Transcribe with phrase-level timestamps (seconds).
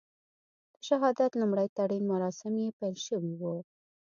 [0.73, 3.55] د شهادت لومړي تلین مراسم یې پیل شوي وو.